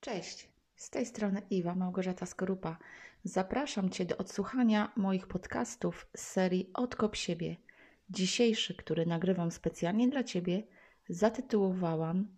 Cześć, 0.00 0.48
z 0.76 0.90
tej 0.90 1.06
strony 1.06 1.42
Iwa 1.50 1.74
Małgorzata 1.74 2.26
Skorupa. 2.26 2.76
Zapraszam 3.24 3.90
Cię 3.90 4.04
do 4.04 4.16
odsłuchania 4.16 4.92
moich 4.96 5.26
podcastów 5.26 6.06
z 6.16 6.20
serii 6.20 6.70
Odkop 6.74 7.16
siebie. 7.16 7.56
Dzisiejszy, 8.10 8.74
który 8.74 9.06
nagrywam 9.06 9.50
specjalnie 9.50 10.08
dla 10.08 10.24
Ciebie, 10.24 10.62
zatytułowałam 11.08 12.36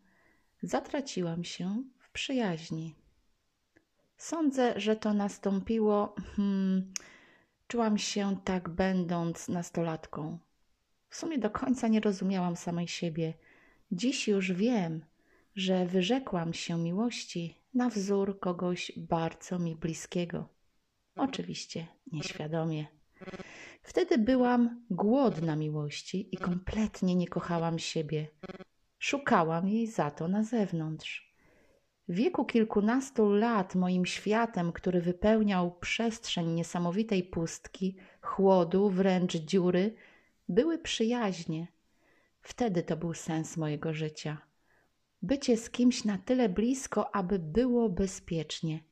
Zatraciłam 0.62 1.44
się 1.44 1.82
w 1.98 2.10
przyjaźni. 2.10 2.94
Sądzę, 4.16 4.80
że 4.80 4.96
to 4.96 5.14
nastąpiło. 5.14 6.14
Hmm, 6.36 6.92
czułam 7.68 7.98
się 7.98 8.36
tak, 8.44 8.68
będąc 8.68 9.48
nastolatką. 9.48 10.38
W 11.08 11.16
sumie 11.16 11.38
do 11.38 11.50
końca 11.50 11.88
nie 11.88 12.00
rozumiałam 12.00 12.56
samej 12.56 12.88
siebie. 12.88 13.34
Dziś 13.92 14.28
już 14.28 14.52
wiem, 14.52 15.04
że 15.58 15.86
wyrzekłam 15.86 16.54
się 16.54 16.78
miłości 16.78 17.54
na 17.74 17.88
wzór 17.88 18.40
kogoś 18.40 18.92
bardzo 18.96 19.58
mi 19.58 19.76
bliskiego. 19.76 20.48
Oczywiście 21.16 21.86
nieświadomie. 22.12 22.86
Wtedy 23.82 24.18
byłam 24.18 24.84
głodna 24.90 25.56
miłości 25.56 26.34
i 26.34 26.36
kompletnie 26.36 27.14
nie 27.14 27.28
kochałam 27.28 27.78
siebie. 27.78 28.28
Szukałam 28.98 29.68
jej 29.68 29.86
za 29.86 30.10
to 30.10 30.28
na 30.28 30.44
zewnątrz. 30.44 31.34
W 32.08 32.14
wieku 32.14 32.44
kilkunastu 32.44 33.32
lat 33.32 33.74
moim 33.74 34.06
światem, 34.06 34.72
który 34.72 35.00
wypełniał 35.00 35.78
przestrzeń 35.78 36.46
niesamowitej 36.52 37.22
pustki, 37.24 37.96
chłodu, 38.20 38.90
wręcz 38.90 39.36
dziury, 39.36 39.94
były 40.48 40.78
przyjaźnie. 40.78 41.66
Wtedy 42.42 42.82
to 42.82 42.96
był 42.96 43.14
sens 43.14 43.56
mojego 43.56 43.94
życia 43.94 44.47
bycie 45.22 45.56
z 45.56 45.70
kimś 45.70 46.04
na 46.04 46.18
tyle 46.18 46.48
blisko, 46.48 47.16
aby 47.16 47.38
było 47.38 47.88
bezpiecznie. 47.88 48.84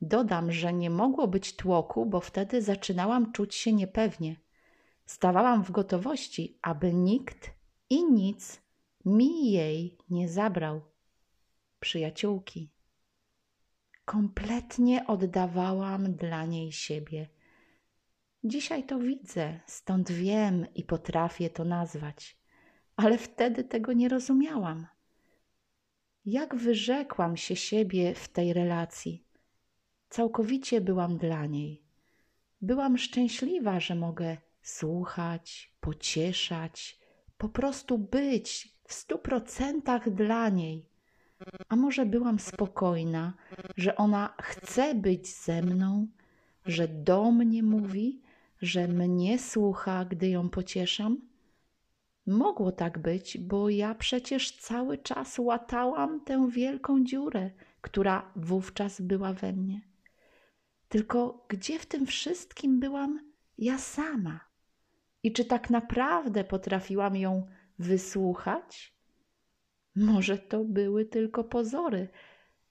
Dodam, 0.00 0.52
że 0.52 0.72
nie 0.72 0.90
mogło 0.90 1.28
być 1.28 1.56
tłoku, 1.56 2.06
bo 2.06 2.20
wtedy 2.20 2.62
zaczynałam 2.62 3.32
czuć 3.32 3.54
się 3.54 3.72
niepewnie. 3.72 4.36
Stawałam 5.06 5.64
w 5.64 5.70
gotowości, 5.70 6.58
aby 6.62 6.94
nikt 6.94 7.50
i 7.90 8.04
nic 8.04 8.62
mi 9.04 9.52
jej 9.52 9.98
nie 10.10 10.28
zabrał. 10.28 10.80
Przyjaciółki. 11.80 12.70
Kompletnie 14.04 15.06
oddawałam 15.06 16.14
dla 16.14 16.44
niej 16.44 16.72
siebie. 16.72 17.28
Dzisiaj 18.44 18.84
to 18.84 18.98
widzę, 18.98 19.60
stąd 19.66 20.12
wiem 20.12 20.66
i 20.74 20.84
potrafię 20.84 21.50
to 21.50 21.64
nazwać, 21.64 22.38
ale 22.96 23.18
wtedy 23.18 23.64
tego 23.64 23.92
nie 23.92 24.08
rozumiałam 24.08 24.86
jak 26.26 26.56
wyrzekłam 26.56 27.36
się 27.36 27.56
siebie 27.56 28.14
w 28.14 28.28
tej 28.28 28.52
relacji. 28.52 29.24
Całkowicie 30.08 30.80
byłam 30.80 31.18
dla 31.18 31.46
niej. 31.46 31.82
Byłam 32.60 32.98
szczęśliwa, 32.98 33.80
że 33.80 33.94
mogę 33.94 34.36
słuchać, 34.62 35.72
pocieszać, 35.80 37.00
po 37.38 37.48
prostu 37.48 37.98
być 37.98 38.76
w 38.84 38.92
stu 38.92 39.18
procentach 39.18 40.10
dla 40.10 40.48
niej. 40.48 40.86
A 41.68 41.76
może 41.76 42.06
byłam 42.06 42.38
spokojna, 42.38 43.34
że 43.76 43.96
ona 43.96 44.34
chce 44.42 44.94
być 44.94 45.34
ze 45.34 45.62
mną, 45.62 46.06
że 46.64 46.88
do 46.88 47.30
mnie 47.30 47.62
mówi, 47.62 48.22
że 48.62 48.88
mnie 48.88 49.38
słucha, 49.38 50.04
gdy 50.04 50.28
ją 50.28 50.48
pocieszam? 50.50 51.20
Mogło 52.26 52.72
tak 52.72 52.98
być, 52.98 53.38
bo 53.38 53.68
ja 53.68 53.94
przecież 53.94 54.56
cały 54.56 54.98
czas 54.98 55.38
łatałam 55.38 56.20
tę 56.20 56.48
wielką 56.50 57.04
dziurę, 57.04 57.50
która 57.80 58.32
wówczas 58.36 59.00
była 59.00 59.32
we 59.32 59.52
mnie. 59.52 59.80
Tylko 60.88 61.46
gdzie 61.48 61.78
w 61.78 61.86
tym 61.86 62.06
wszystkim 62.06 62.80
byłam 62.80 63.32
ja 63.58 63.78
sama? 63.78 64.40
I 65.22 65.32
czy 65.32 65.44
tak 65.44 65.70
naprawdę 65.70 66.44
potrafiłam 66.44 67.16
ją 67.16 67.46
wysłuchać? 67.78 68.96
Może 69.96 70.38
to 70.38 70.64
były 70.64 71.04
tylko 71.04 71.44
pozory, 71.44 72.08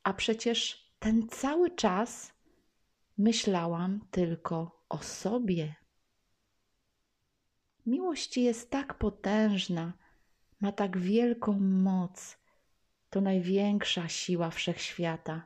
a 0.03 0.13
przecież 0.13 0.89
ten 0.99 1.27
cały 1.27 1.71
czas 1.71 2.33
myślałam 3.17 3.99
tylko 4.11 4.83
o 4.89 4.97
sobie. 4.97 5.75
Miłość 7.85 8.37
jest 8.37 8.69
tak 8.69 8.93
potężna, 8.93 9.93
ma 10.61 10.71
tak 10.71 10.97
wielką 10.97 11.59
moc. 11.59 12.37
To 13.09 13.21
największa 13.21 14.07
siła 14.07 14.49
wszechświata. 14.49 15.45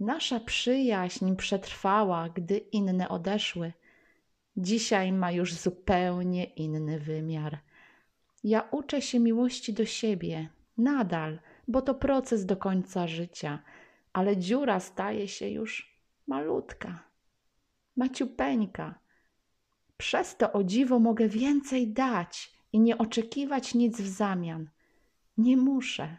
Nasza 0.00 0.40
przyjaźń 0.40 1.36
przetrwała, 1.36 2.28
gdy 2.28 2.56
inne 2.58 3.08
odeszły. 3.08 3.72
Dzisiaj 4.56 5.12
ma 5.12 5.32
już 5.32 5.54
zupełnie 5.54 6.44
inny 6.44 7.00
wymiar. 7.00 7.58
Ja 8.44 8.68
uczę 8.70 9.02
się 9.02 9.20
miłości 9.20 9.72
do 9.72 9.84
siebie, 9.84 10.48
nadal, 10.78 11.38
bo 11.68 11.82
to 11.82 11.94
proces 11.94 12.46
do 12.46 12.56
końca 12.56 13.06
życia, 13.06 13.62
ale 14.12 14.36
dziura 14.36 14.80
staje 14.80 15.28
się 15.28 15.48
już 15.48 15.98
malutka, 16.26 17.04
maciupeńka 17.96 19.01
przez 19.96 20.36
to 20.36 20.52
o 20.52 20.64
dziwo 20.64 20.98
mogę 20.98 21.28
więcej 21.28 21.92
dać 21.92 22.52
i 22.72 22.80
nie 22.80 22.98
oczekiwać 22.98 23.74
nic 23.74 24.00
w 24.00 24.08
zamian. 24.08 24.70
Nie 25.38 25.56
muszę. 25.56 26.16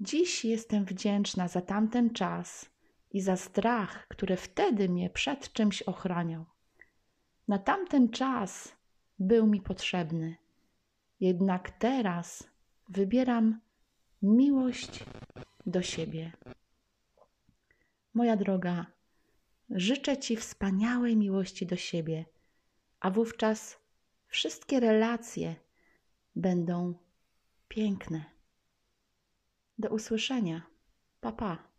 Dziś 0.00 0.44
jestem 0.44 0.84
wdzięczna 0.84 1.48
za 1.48 1.60
tamten 1.60 2.10
czas 2.10 2.70
i 3.12 3.20
za 3.20 3.36
strach, 3.36 4.08
który 4.08 4.36
wtedy 4.36 4.88
mnie 4.88 5.10
przed 5.10 5.52
czymś 5.52 5.82
ochraniał. 5.82 6.44
Na 7.48 7.58
tamten 7.58 8.08
czas 8.08 8.76
był 9.18 9.46
mi 9.46 9.60
potrzebny, 9.60 10.36
jednak 11.20 11.70
teraz 11.70 12.50
wybieram 12.88 13.60
miłość 14.22 15.04
do 15.66 15.82
siebie. 15.82 16.32
Moja 18.14 18.36
droga, 18.36 18.86
Życzę 19.74 20.16
Ci 20.18 20.36
wspaniałej 20.36 21.16
miłości 21.16 21.66
do 21.66 21.76
siebie, 21.76 22.24
a 23.00 23.10
wówczas 23.10 23.78
wszystkie 24.26 24.80
relacje 24.80 25.56
będą 26.36 26.94
piękne. 27.68 28.24
Do 29.78 29.88
usłyszenia. 29.88 30.62
Pa, 31.20 31.32
pa. 31.32 31.73